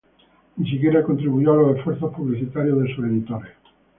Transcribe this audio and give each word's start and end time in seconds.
Ni 0.57 0.67
siquiera 0.67 1.03
contribuyó 1.03 1.53
a 1.53 1.57
los 1.57 1.77
esfuerzos 1.77 2.11
publicitarios 2.15 2.81
de 2.81 2.95
sus 2.95 3.05
editores. 3.05 3.51